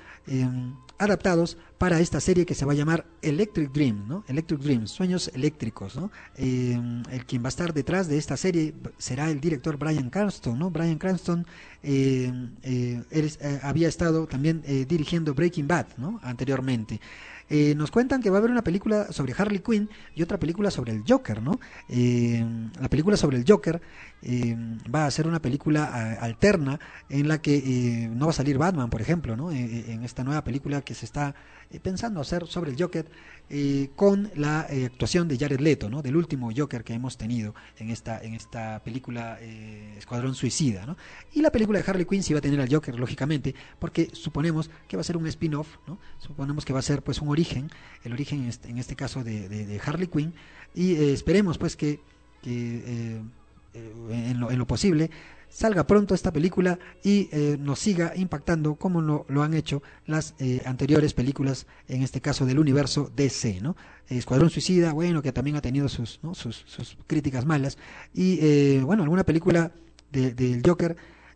[0.97, 4.23] adaptados para esta serie que se va a llamar Electric Dream, ¿no?
[4.27, 6.11] Electric Dream, sueños eléctricos, ¿no?
[6.35, 6.79] Eh,
[7.11, 10.71] el quien va a estar detrás de esta serie será el director Brian Cranston, ¿no?
[10.71, 11.45] Brian Cranston
[11.83, 12.31] eh,
[12.63, 16.19] eh, había estado también dirigiendo Breaking Bad, ¿no?
[16.23, 16.99] Anteriormente.
[17.49, 20.69] Eh, nos cuentan que va a haber una película sobre Harley Quinn y otra película
[20.71, 21.59] sobre el Joker, ¿no?
[21.87, 22.45] Eh,
[22.79, 23.81] la película sobre el Joker
[24.21, 24.55] eh,
[24.93, 26.79] va a ser una película alterna
[27.09, 29.51] en la que no va a salir Batman, por ejemplo, ¿no?
[29.51, 31.35] en esta nueva película que se está
[31.81, 33.05] pensando hacer sobre el Joker
[33.95, 36.01] con la actuación de Jared Leto, ¿no?
[36.01, 39.39] Del último Joker que hemos tenido en esta en esta película
[39.97, 40.97] Escuadrón Suicida, ¿no?
[41.33, 44.69] Y la película de Harley Quinn sí va a tener al Joker, lógicamente, porque suponemos
[44.87, 45.97] que va a ser un spin-off, ¿no?
[46.19, 47.69] Suponemos que va a ser pues un origen,
[48.03, 50.33] el origen en este, este caso de, Harley Quinn,
[50.73, 51.99] y eh, esperemos pues que,
[52.45, 53.21] eh,
[53.73, 55.09] eh, en, lo, en, lo, posible
[55.49, 57.29] salga pronto esta película y
[57.59, 60.35] nos siga impactando como lo, han hecho las
[60.65, 63.75] anteriores películas, en este caso del universo DC, ¿no?
[64.07, 67.77] Escuadrón Suicida, bueno, que también ha tenido sus, sus, sus, críticas malas,
[68.13, 69.71] y bueno, alguna película
[70.11, 70.95] del Joker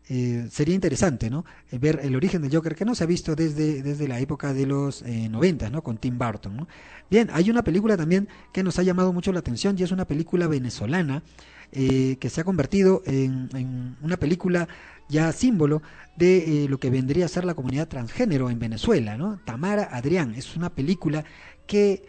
[0.10, 1.46] eh, sería interesante, ¿no?
[1.72, 4.54] Eh, ver el origen del Joker que no se ha visto desde, desde la época
[4.54, 5.84] de los eh, 90, ¿no?
[5.84, 6.68] Con Tim Burton, ¿no?
[7.10, 10.06] Bien, hay una película también que nos ha llamado mucho la atención y es una
[10.06, 11.24] película venezolana
[11.72, 14.68] eh, que se ha convertido en, una película
[15.10, 15.82] ya símbolo
[16.16, 19.40] de lo que vendría a ser la comunidad transgénero en Venezuela, ¿no?
[19.46, 21.26] Tamara Adrián es una película
[21.68, 22.04] que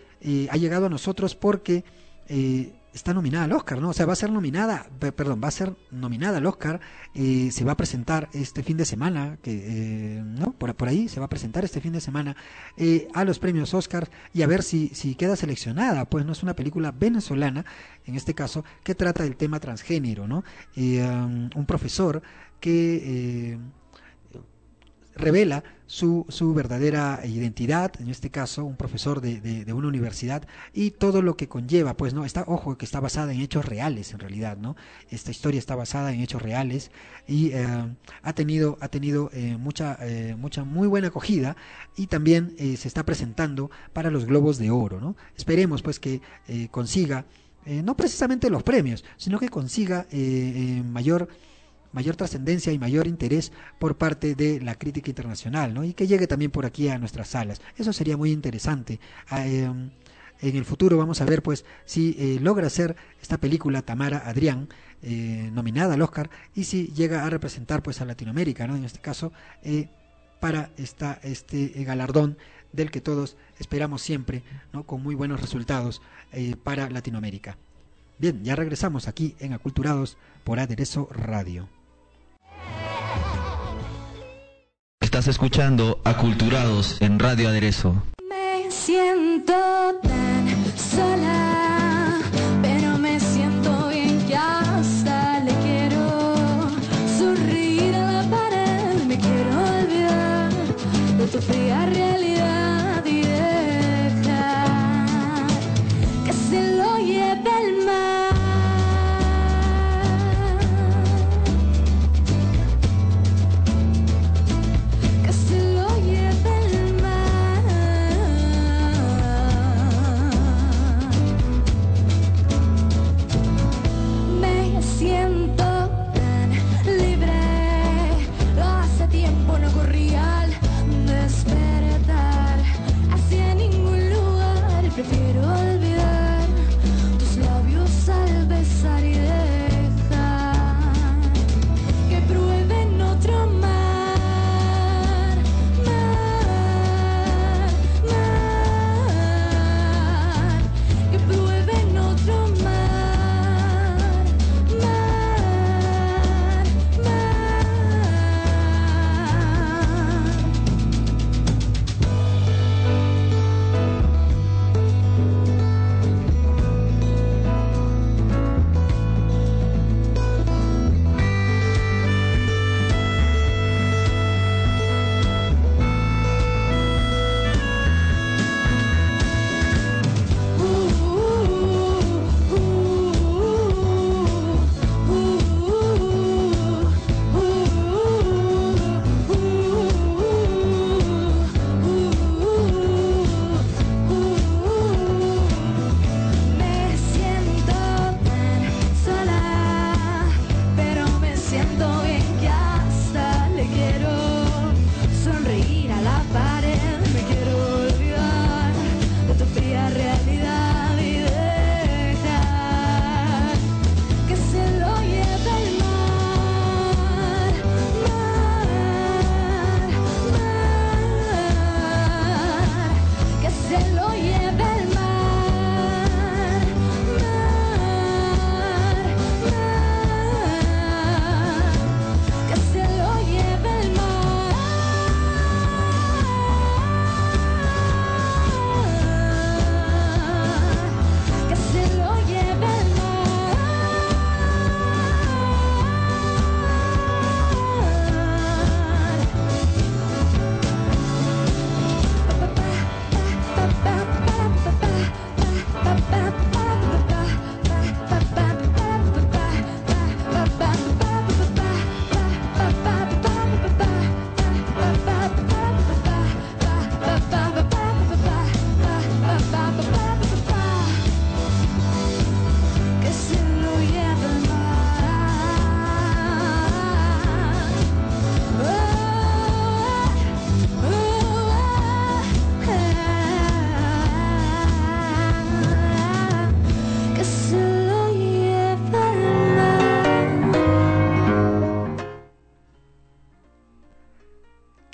[0.51, 1.85] ha llegado a nosotros porque
[2.95, 3.90] está nominada al Oscar, ¿no?
[3.90, 6.80] O sea, va a ser nominada, perdón, va a ser nominada al Oscar,
[7.14, 10.53] eh, se va a presentar este fin de semana, que, eh, ¿no?
[10.53, 12.36] Por, ahí se va a presentar este fin de semana
[12.76, 16.43] eh, a los premios Oscar y a ver si, si queda seleccionada, pues no es
[16.43, 17.64] una película venezolana,
[18.05, 20.45] en este caso, que trata del tema transgénero, ¿no?
[20.76, 22.22] Um, un profesor
[22.61, 23.59] que
[25.15, 30.93] revela su, su, verdadera identidad, en este caso un profesor de, de, una universidad, y
[30.93, 34.21] todo lo que conlleva, pues no, está, ojo, que está basada en hechos reales en
[34.21, 34.75] realidad, ¿no?
[35.11, 36.91] Esta historia está basada en hechos reales
[37.27, 37.67] y eh,
[38.23, 41.57] ha tenido, ha tenido eh, mucha, eh, mucha, muy buena acogida
[41.97, 45.17] y también se está presentando para los Globos de Oro, ¿no?
[45.37, 46.21] Esperemos pues que
[46.71, 47.27] consiga,
[47.67, 50.07] no precisamente los premios, sino que consiga
[50.85, 51.29] mayor
[51.93, 55.84] mayor trascendencia y mayor interés por parte de la crítica internacional, ¿no?
[55.84, 57.61] Y que llegue también por aquí a nuestras salas.
[57.76, 59.01] Eso sería muy interesante.
[59.28, 59.90] Ah, em,
[60.43, 64.68] en el futuro vamos a ver pues si eh, logra hacer esta película Tamara Adrián
[65.03, 68.76] eh, nominada al Oscar y si llega a representar pues a Latinoamérica, ¿no?
[68.76, 69.32] En este caso
[69.62, 69.88] eh,
[70.40, 72.36] para esta, este galardón
[72.72, 74.84] del que todos esperamos siempre, ¿no?
[74.84, 76.03] Con muy buenos resultados
[76.64, 77.59] para Latinoamérica.
[78.18, 81.68] Bien, ya regresamos aquí en Aculturados por Aderezo Radio.
[85.13, 88.03] Estás escuchando Aculturados en Radio Aderezo.
[88.31, 89.53] Me siento
[90.03, 91.41] tan sola,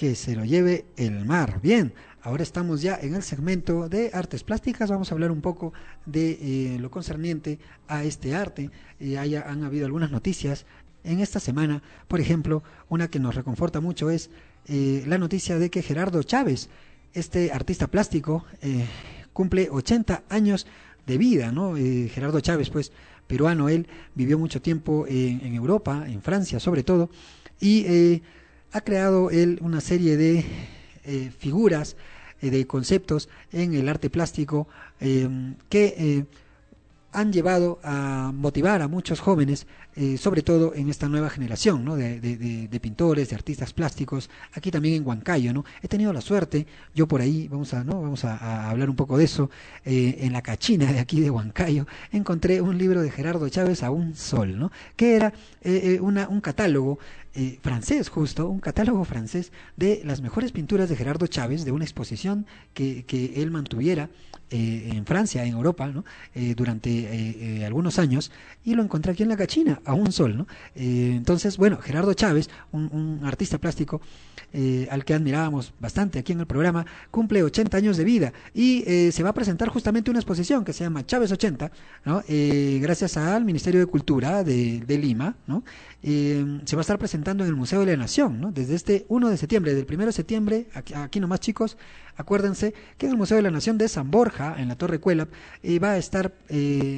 [0.09, 1.61] que se lo lleve el mar.
[1.63, 1.93] Bien,
[2.23, 4.89] ahora estamos ya en el segmento de artes plásticas.
[4.91, 5.75] Vamos a hablar un poco
[6.07, 8.71] de eh, lo concerniente a este arte.
[9.01, 10.65] Eh, haya- han habido algunas noticias
[11.05, 11.83] en esta semana.
[12.09, 14.31] Por ejemplo, una que nos reconforta mucho es
[14.67, 16.71] eh, la noticia de que Gerardo Chávez,
[17.13, 18.87] este artista plástico, eh,
[19.35, 20.67] cumple 80 años
[21.07, 21.77] de vida, ¿no?
[21.77, 22.93] Eh, Gerardo Chávez, pues,
[23.27, 27.11] peruano, él vivió mucho tiempo en, en Europa, en Francia sobre todo,
[27.61, 28.23] y eh,
[28.73, 30.45] ha creado él una serie de
[31.05, 31.97] eh, figuras,
[32.41, 34.69] eh, de conceptos en el arte plástico
[35.01, 35.29] eh,
[35.69, 36.25] que eh,
[37.11, 39.67] han llevado a motivar a muchos jóvenes
[40.01, 45.05] eh, sobre todo en esta nueva generación de, pintores, de artistas plásticos, aquí también en
[45.05, 45.53] Huancayo.
[45.53, 45.65] ¿no?
[45.83, 48.01] He tenido la suerte, yo por ahí, vamos a, ¿no?
[48.01, 49.51] vamos a, hablar un poco de eso,
[49.85, 53.91] eh, en la cachina de aquí de Huancayo, encontré un libro de Gerardo Chávez a
[53.91, 54.71] un sol, ¿no?
[54.95, 55.33] que era
[55.63, 57.01] eh, una, un catálogo
[57.63, 62.47] francés justo, un catálogo francés de las mejores pinturas de Gerardo Chávez, de una exposición
[62.75, 64.11] que, que él mantuviera
[64.51, 66.05] eh, en Francia, en Europa, ¿no?
[66.57, 68.33] Durante algunos años,
[68.65, 70.37] y lo encontré aquí en la Cachina, a un sol.
[70.37, 70.47] ¿no?
[70.77, 74.01] Eh, entonces, bueno, Gerardo Chávez, un, artista plástico
[74.53, 78.85] eh, al que admirábamos bastante aquí en el programa, cumple 80 años de vida y
[78.87, 81.73] eh, se va a presentar justamente una exposición que se llama Chávez 80,
[82.05, 82.23] ¿no?
[82.29, 85.65] Gracias al Ministerio de Cultura de, Lima, ¿no?
[86.03, 88.53] Se va a estar presentando en el Museo de la Nación, ¿no?
[88.53, 91.79] Desde este 1 de septiembre, del 1 de septiembre, aquí, nomás chicos,
[92.17, 95.31] acuérdense que en el Museo de la Nación de San Borja, en la Torre Cuelap,
[95.83, 96.35] va a estar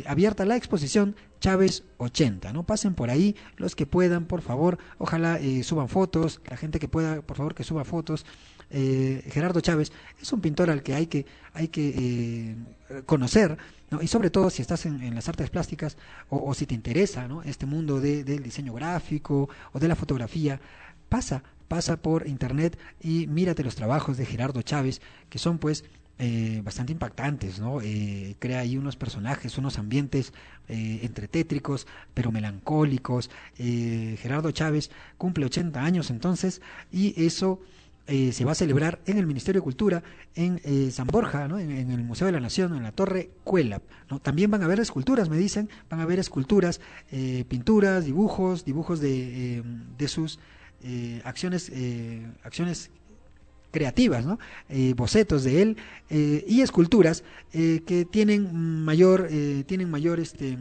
[0.06, 2.64] abierta la exposición Chávez 80, ¿no?
[2.64, 6.88] Pasen por ahí los que puedan, por favor, ojalá eh, suban fotos, la gente que
[6.88, 8.24] pueda, por favor, que suba fotos.
[8.72, 9.90] Eh, Gerardo Chávez
[10.22, 12.54] es un pintor al que hay que, hay que
[12.90, 13.58] eh, conocer,
[13.90, 14.00] ¿no?
[14.00, 15.96] y sobre todo si estás en, las artes plásticas
[16.28, 17.42] o, o si te interesa ¿no?
[17.42, 20.60] este mundo de- del diseño gráfico o de la fotografía,
[21.08, 25.84] pasa, pasa por internet y mírate los trabajos de Gerardo Chávez, que son pues
[26.22, 27.80] eh, bastante impactantes, ¿no?
[27.80, 30.34] Eh, crea ahí unos personajes, unos ambientes
[30.68, 33.30] eh, entre tétricos, pero melancólicos.
[33.58, 36.60] Eh, Gerardo Chávez cumple 80 años entonces
[36.92, 37.60] y eso
[38.06, 40.02] eh, se va a celebrar en el Ministerio de Cultura
[40.34, 43.82] en eh, San Borja, en, el Museo de la Nación, en la Torre Cuelap.
[44.22, 46.82] También van a haber esculturas, me dicen, van a haber esculturas,
[47.48, 49.62] pinturas, dibujos, dibujos de,
[49.96, 50.38] de sus
[51.24, 51.72] acciones,
[52.42, 52.90] acciones
[53.70, 54.38] creativas, ¿no?
[54.68, 55.76] Eh, bocetos de él
[56.10, 60.58] eh, y esculturas eh, que tienen mayor, eh, tienen mayor este,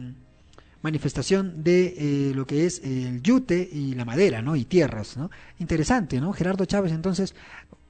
[0.82, 4.56] manifestación de lo que es el yute y la madera, ¿no?
[4.56, 5.30] Y tierras, ¿no?
[5.58, 6.32] Interesante, ¿no?
[6.32, 7.34] Gerardo Chávez, entonces,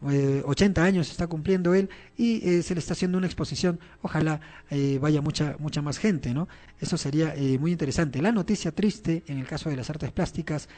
[0.08, 3.78] eh, 80 años está cumpliendo él y se le está haciendo una exposición.
[4.00, 4.40] Ojalá
[4.70, 6.48] eh, vaya mucha mucha más gente, ¿no?
[6.80, 8.22] Eso sería eh, muy interesante.
[8.22, 10.68] La noticia triste en el caso de las artes plásticas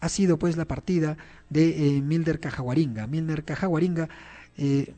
[0.00, 1.16] ha sido pues la partida
[1.48, 3.06] de eh, Milder Cajaguaringa.
[3.06, 4.08] Milder Cajaguaringa
[4.56, 4.94] eh,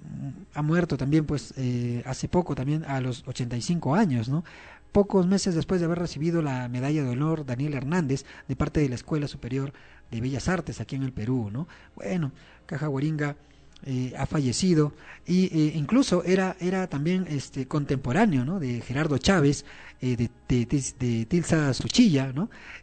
[0.55, 4.45] ha muerto también pues eh, hace poco también a los 85 años, ¿no?
[4.93, 8.89] Pocos meses después de haber recibido la medalla de honor Daniel Hernández de parte de
[8.89, 9.73] la Escuela Superior
[10.11, 11.67] de Bellas Artes aquí en el Perú, ¿no?
[11.97, 12.33] Bueno,
[12.67, 13.37] Cajaguaringa
[13.85, 14.93] eh, ha fallecido
[15.27, 19.65] y eh, incluso era era también este contemporáneo de Gerardo Chávez
[20.01, 22.33] eh, de, de, de- Tilsa Suchilla.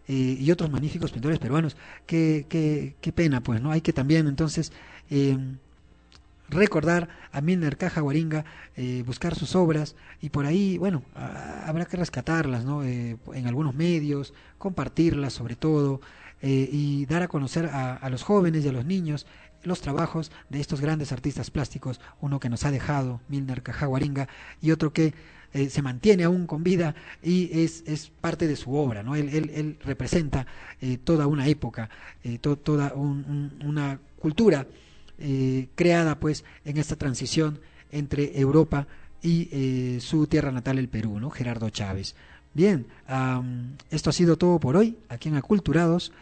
[0.07, 4.27] Eh, y otros magníficos pintores peruanos qué, qué, qué pena pues no hay que también
[4.27, 4.71] entonces
[6.49, 8.43] recordar a Milner Cajaguaringa,
[8.75, 12.83] eh, buscar sus obras y por ahí, bueno, habrá que rescatarlas, ¿no?
[12.83, 16.01] Eh, en algunos medios, compartirlas sobre todo
[16.41, 19.27] y dar a conocer a los jóvenes y a los niños
[19.63, 24.27] los trabajos de estos grandes artistas plásticos, uno que nos ha dejado, Milner Cajaguaringa,
[24.61, 25.13] y otro que
[25.53, 26.93] eh, se mantiene aún con vida
[27.23, 29.15] y es, es parte de su obra, ¿no?
[29.15, 30.45] Él, él, él representa
[30.79, 31.89] eh, toda una época,
[32.23, 33.25] eh, to- toda un-
[33.59, 34.67] un- una cultura
[35.75, 37.59] creada pues en esta transición
[37.91, 38.87] entre Europa
[39.21, 41.29] y su tierra natal, el Perú, ¿no?
[41.29, 42.15] Gerardo Chávez.
[42.53, 42.85] Bien,
[43.91, 46.13] esto ha sido todo por hoy aquí en Aculturados.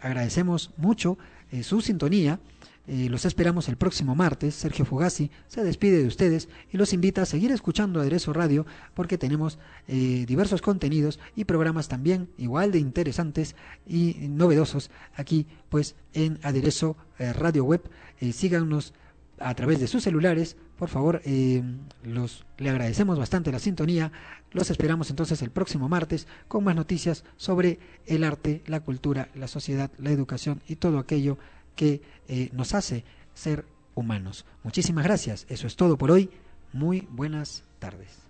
[0.00, 1.18] Agradecemos mucho
[1.50, 2.40] eh, su sintonía.
[2.88, 4.54] Eh, los esperamos el próximo martes.
[4.54, 9.18] Sergio Fugasi se despide de ustedes y los invita a seguir escuchando Aderezo Radio porque
[9.18, 16.38] tenemos eh, diversos contenidos y programas también igual de interesantes y novedosos aquí pues en
[16.42, 17.90] Aderezo Radio Web.
[18.32, 18.94] Síganos
[19.38, 21.62] a través de sus celulares, por favor, eh,
[22.02, 24.12] los, le agradecemos bastante la sintonía.
[24.52, 29.48] Los esperamos entonces el próximo martes con más noticias sobre el arte, la cultura, la
[29.48, 31.38] sociedad, la educación y todo aquello
[31.74, 34.46] que eh, nos hace ser humanos.
[34.62, 35.46] Muchísimas gracias.
[35.48, 36.30] Eso es todo por hoy.
[36.72, 38.26] Muy buenas tardes.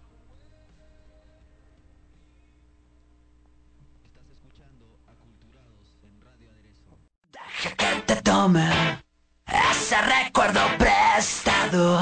[9.46, 11.98] Ese recuerdo prestado.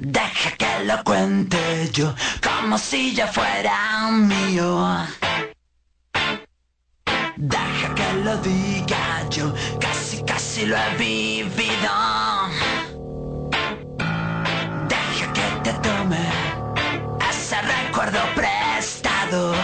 [0.00, 5.06] Deja que lo cuente yo como si ya fuera mío.
[7.36, 11.92] Deja que lo diga yo, casi casi lo he vivido.
[14.88, 16.18] Deja que te tome
[17.30, 19.54] ese recuerdo prestado.